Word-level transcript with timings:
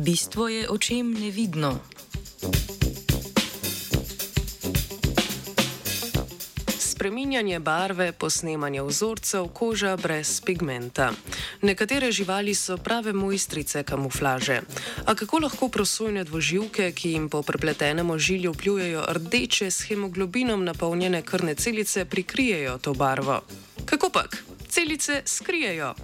Bistvo 0.00 0.48
je 0.48 0.68
očem 0.68 1.12
nevidno. 1.12 1.78
Spreminjanje 6.78 7.58
barve, 7.58 8.12
posnemanje 8.12 8.82
vzorcev, 8.82 9.48
koža 9.48 9.96
brez 9.96 10.40
pigmenta. 10.40 11.12
Nekatere 11.62 12.12
živali 12.12 12.54
so 12.54 12.76
prave 12.76 13.12
mojstrice 13.12 13.82
kamuflaže. 13.82 14.60
A 15.04 15.14
kako 15.14 15.38
lahko 15.38 15.68
prosojne 15.68 16.24
dvoživke, 16.24 16.92
ki 16.92 17.10
jim 17.10 17.28
po 17.28 17.42
prepletenem 17.42 18.10
ožilju 18.10 18.54
pljujejo 18.54 19.04
rdeče 19.08 19.70
s 19.70 19.82
hemoglobinom 19.82 20.64
napolnjene 20.64 21.22
krvne 21.22 21.54
celice, 21.54 22.04
prikrijejo 22.04 22.78
to 22.78 22.94
barvo? 22.94 23.40
Kako 23.84 24.10
pak? 24.10 24.44
celice 24.70 25.22
skrijejo. 25.24 25.94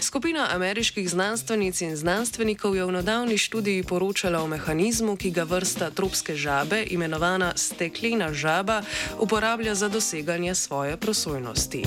Skupina 0.00 0.48
ameriških 0.50 1.08
znanstvenic 1.10 1.80
in 1.80 1.96
znanstvenikov 1.96 2.76
je 2.76 2.84
v 2.84 2.92
nedavni 2.92 3.38
študiji 3.38 3.82
poročala 3.82 4.42
o 4.42 4.46
mehanizmu, 4.46 5.16
ki 5.16 5.30
ga 5.30 5.42
vrsta 5.42 5.90
tropske 5.90 6.36
žabe, 6.36 6.84
imenovana 6.90 7.52
steklena 7.56 8.32
žaba, 8.32 8.82
uporablja 9.18 9.74
za 9.74 9.88
doseganje 9.88 10.54
svoje 10.54 10.96
prosojnosti. 10.96 11.84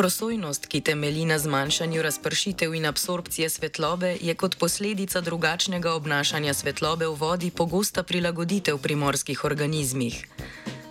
Prosojnost, 0.00 0.66
ki 0.66 0.80
temelji 0.80 1.24
na 1.24 1.38
zmanjšanju 1.38 2.02
razpršitev 2.02 2.74
in 2.74 2.86
absorpcije 2.86 3.50
svetlobe, 3.50 4.16
je 4.20 4.34
kot 4.34 4.56
posledica 4.56 5.20
drugačnega 5.20 5.92
obnašanja 5.92 6.54
svetlobe 6.54 7.06
v 7.06 7.14
vodi 7.20 7.50
pogosta 7.50 8.02
prilagoditev 8.02 8.78
pri 8.78 8.96
morskih 8.96 9.44
organizmih. 9.44 10.24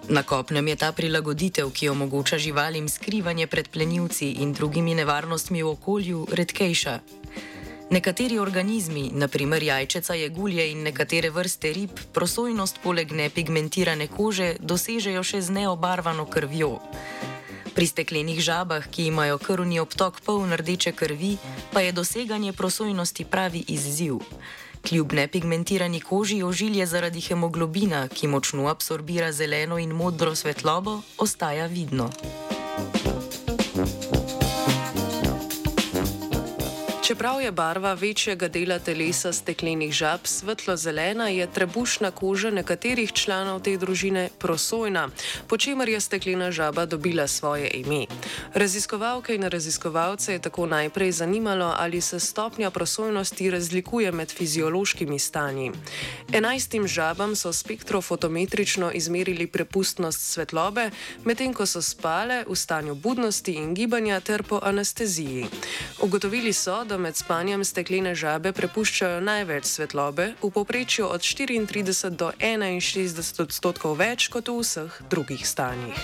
Na 0.09 0.23
kopnem 0.23 0.67
je 0.67 0.75
ta 0.75 0.89
prilagoditev, 0.91 1.69
ki 1.69 1.89
omogoča 1.89 2.37
živalim 2.41 2.89
skrivanje 2.89 3.45
pred 3.47 3.69
plenilci 3.69 4.31
in 4.41 4.53
drugimi 4.53 4.95
nevarnostmi 4.97 5.61
v 5.63 5.69
okolju, 5.69 6.25
redkejša. 6.33 6.99
Nekateri 7.93 8.39
organizmi, 8.39 9.11
naprimer 9.13 9.63
jajčeca 9.63 10.13
jegulje 10.13 10.65
in 10.71 10.81
nekatere 10.81 11.29
vrste 11.29 11.73
rib, 11.73 12.01
prosojnost 12.13 12.81
poleg 12.81 13.13
nepigmentirane 13.13 14.07
kože 14.09 14.55
dosežejo 14.59 15.21
še 15.23 15.41
z 15.45 15.53
neobarvano 15.61 16.25
krvjo. 16.25 16.79
Pri 17.77 17.85
steklenih 17.85 18.41
žabah, 18.41 18.89
ki 18.89 19.11
imajo 19.13 19.37
krvni 19.37 19.77
obtok 19.77 20.25
poln 20.25 20.57
rdeče 20.57 20.91
krvi, 20.91 21.37
pa 21.69 21.85
je 21.85 21.93
doseganje 21.93 22.53
prosojnosti 22.53 23.29
pravi 23.29 23.61
izziv. 23.67 24.25
Kljub 24.87 25.13
nepigmentirani 25.13 25.99
koži 26.01 26.43
ožilje 26.43 26.85
zaradi 26.85 27.21
hemoglobina, 27.21 28.07
ki 28.07 28.27
močno 28.27 28.67
absorbira 28.67 29.31
zeleno 29.31 29.77
in 29.77 29.91
modro 29.91 30.35
svetlobo, 30.35 31.01
ostaja 31.17 31.65
vidno. 31.65 32.09
Čeprav 37.09 37.41
je 37.41 37.51
barva 37.51 37.93
večjega 37.93 38.47
dela 38.47 38.79
telesa 38.79 39.33
steklenih 39.33 39.93
žab 39.93 40.19
svetlo-zelena, 40.23 41.27
je 41.27 41.47
trebušna 41.53 42.11
koža 42.11 42.51
nekaterih 42.53 43.13
članov 43.13 43.63
te 43.65 43.73
družine 43.77 44.29
prosojna, 44.37 45.07
po 45.47 45.57
čemer 45.57 45.89
je 45.89 45.99
steklena 45.99 46.51
žaba 46.51 46.85
dobila 46.85 47.27
svoje 47.27 47.71
ime. 47.73 48.05
Raziskovalke 48.53 49.35
in 49.35 49.43
raziskovalce 49.43 50.33
je 50.33 50.41
tako 50.41 50.65
najprej 50.65 51.11
zanimalo, 51.11 51.73
ali 51.77 52.01
se 52.01 52.19
stopnja 52.19 52.69
prosojnosti 52.69 53.49
razlikuje 53.49 54.11
med 54.11 54.31
fiziološkimi 54.31 55.19
stanji. 55.19 55.71
Enajstim 56.33 56.87
žabam 56.87 57.35
so 57.35 57.53
spektrofotometrično 57.53 58.91
izmerili 58.91 59.47
prepustnost 59.47 60.21
svetlobe, 60.21 60.91
medtem 61.25 61.53
ko 61.53 61.65
so 61.65 61.81
spale 61.81 62.43
v 62.47 62.55
stanju 62.55 62.95
budnosti 62.95 63.53
in 63.53 63.73
gibanja 63.73 64.19
ter 64.19 64.43
po 64.43 64.59
anesteziji. 64.63 65.45
Ugotovili 66.01 66.53
so, 66.53 66.83
da 66.85 66.98
med 66.99 67.15
spanjem 67.15 67.63
steklene 67.63 68.11
žabe 68.15 68.51
prepuščajo 68.53 69.21
največ 69.23 69.65
svetlobe, 69.65 70.33
v 70.43 70.49
povprečju 70.51 71.07
od 71.07 71.21
34 71.23 72.09
do 72.11 72.31
61 72.39 73.41
odstotkov 73.41 73.97
več 73.97 74.27
kot 74.27 74.51
v 74.51 74.59
vseh 74.59 75.01
drugih 75.09 75.47
stanjih. 75.47 75.97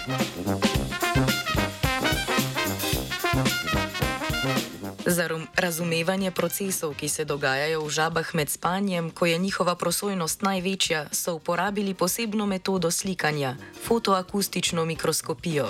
Za 5.05 5.29
razumevanje 5.55 6.31
procesov, 6.31 6.95
ki 6.97 7.09
se 7.09 7.25
dogajajo 7.25 7.85
v 7.85 7.89
žabah 7.89 8.33
med 8.33 8.49
spanjem, 8.49 9.11
ko 9.11 9.25
je 9.25 9.37
njihova 9.37 9.75
prosojnost 9.75 10.41
največja, 10.41 11.05
so 11.11 11.35
uporabili 11.35 11.93
posebno 11.93 12.45
metodo 12.45 12.91
slikanja- 12.91 13.55
fotoakustično 13.85 14.85
mikroskopijo. 14.85 15.69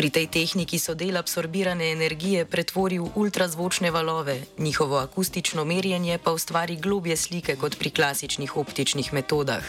Pri 0.00 0.08
tej 0.08 0.32
tehniki 0.32 0.80
so 0.80 0.96
del 0.96 1.20
absorbirane 1.20 1.92
energije 1.92 2.48
pretvoril 2.48 3.04
v 3.04 3.20
ultrazvočne 3.20 3.90
valove, 3.92 4.40
njihovo 4.58 4.96
akustično 4.96 5.64
merjenje 5.64 6.16
pa 6.24 6.32
ustvari 6.32 6.76
globje 6.76 7.16
slike 7.16 7.56
kot 7.60 7.76
pri 7.76 7.90
klasičnih 7.90 8.56
optičnih 8.56 9.12
metodah. 9.12 9.60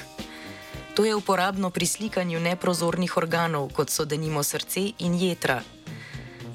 To 0.96 1.04
je 1.04 1.16
uporabno 1.16 1.70
pri 1.70 1.86
slikanju 1.86 2.40
neprozornih 2.40 3.18
organov, 3.18 3.76
kot 3.76 3.92
so 3.92 4.06
denimo 4.06 4.44
srce 4.44 4.94
in 5.04 5.20
jedra. 5.20 5.64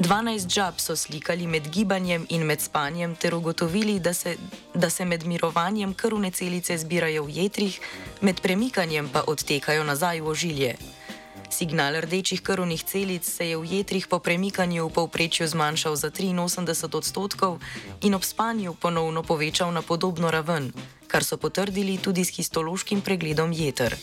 12 0.01 0.49
žab 0.49 0.81
so 0.81 0.97
slikali 0.97 1.47
med 1.47 1.69
gibanjem 1.69 2.25
in 2.29 2.49
med 2.49 2.65
spanjem 2.65 3.13
ter 3.15 3.35
ugotovili, 3.35 4.01
da 4.01 4.15
se, 4.15 4.39
da 4.75 4.91
se 4.91 5.05
med 5.05 5.27
mirovanjem 5.27 5.93
krvne 5.95 6.31
celice 6.31 6.79
zbirajo 6.79 7.29
v 7.29 7.45
jedrih, 7.45 7.81
med 8.21 8.41
premikanjem 8.41 9.09
pa 9.13 9.21
odtekajo 9.27 9.85
nazaj 9.85 10.21
v 10.21 10.29
ožilje. 10.29 10.77
Signal 11.51 12.01
rdečih 12.01 12.41
krvnih 12.43 12.83
celic 12.83 13.25
se 13.25 13.49
je 13.49 13.57
v 13.57 13.65
jedrih 13.65 14.07
po 14.07 14.19
premikanju 14.19 14.89
v 14.89 14.93
povprečju 14.93 15.47
zmanjšal 15.47 15.97
za 15.97 16.11
83 16.11 16.97
odstotkov 16.97 17.59
in 18.03 18.15
ob 18.15 18.25
spanju 18.25 18.75
ponovno 18.75 19.23
povečal 19.23 19.73
na 19.73 19.83
podobno 19.83 20.31
raven, 20.31 20.73
kar 21.07 21.25
so 21.25 21.37
potrdili 21.37 21.99
tudi 21.99 22.25
s 22.25 22.37
histološkim 22.37 23.01
pregledom 23.01 23.53
jeter. 23.53 23.97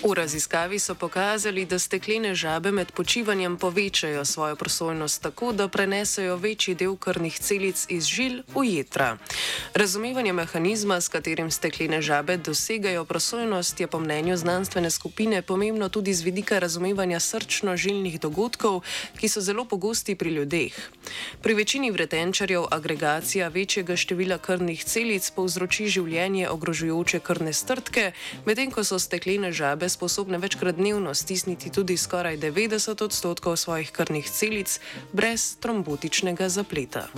V 0.00 0.14
raziskavi 0.14 0.78
so 0.78 0.94
pokazali, 0.94 1.64
da 1.68 1.78
steklene 1.78 2.32
žabe 2.34 2.72
med 2.72 2.92
počivanjem 2.92 3.56
povečajo 3.56 4.24
svojo 4.24 4.56
prosojnost 4.56 5.22
tako, 5.22 5.52
da 5.52 5.68
prenesejo 5.68 6.36
večji 6.36 6.74
del 6.74 6.96
krvnih 6.96 7.36
celic 7.38 7.84
iz 7.88 8.08
žil 8.08 8.40
v 8.56 8.64
jedra. 8.64 9.18
Razumevanje 9.74 10.32
mehanizma, 10.32 11.00
s 11.00 11.08
katerim 11.08 11.50
steklene 11.50 12.00
žabe 12.02 12.36
dosegajo 12.36 13.04
prosojnost, 13.04 13.80
je 13.80 13.86
po 13.86 14.00
mnenju 14.00 14.36
znanstvene 14.36 14.90
skupine 14.90 15.42
pomembno 15.42 15.88
tudi 15.88 16.14
z 16.14 16.22
vidika 16.22 16.58
razumevanja 16.58 17.20
srčno-žilnih 17.20 18.20
dogodkov, 18.20 18.80
ki 19.20 19.28
so 19.28 19.40
zelo 19.40 19.64
pogosti 19.64 20.14
pri 20.14 20.30
ljudeh. 20.30 20.72
Pri 21.42 21.54
večini 21.54 21.90
vretenčarjev 21.90 22.64
agregacija 22.70 23.48
večjega 23.48 23.96
števila 23.96 24.38
krvnih 24.38 24.84
celic 24.84 25.30
povzroči 25.30 25.92
življenje 25.92 26.48
ogrožujoče 26.48 27.20
krvne 27.20 27.52
strtke, 27.52 28.12
medtem 28.46 28.72
ko 28.72 28.84
so 28.84 28.98
steklene 28.98 29.52
žabe 29.52 29.89
sposobne 29.90 30.38
večkrat 30.38 30.74
dnevno 30.74 31.14
stisniti 31.14 31.70
tudi 31.70 31.96
skoraj 31.96 32.38
90 32.38 33.04
odstotkov 33.04 33.56
svojih 33.56 33.90
krvnih 33.90 34.30
celic 34.30 34.80
brez 35.12 35.56
trombotičnega 35.60 36.48
zapleta. 36.48 37.08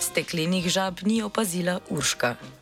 Steklenih 0.00 0.68
žab 0.68 1.06
ni 1.06 1.22
opazila 1.22 1.80
Urška. 1.88 2.57